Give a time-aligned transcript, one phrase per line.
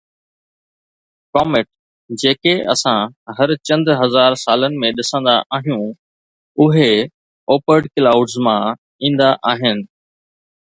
[1.33, 1.67] ڪاميٽ
[2.21, 3.01] جيڪي اسان
[3.37, 5.85] هر چند هزار سالن ۾ ڏسندا آهيون،
[6.65, 6.89] اهي
[7.57, 8.67] ”اوپرٽ ڪلائوڊس“ مان
[9.05, 9.85] ايندا آهن.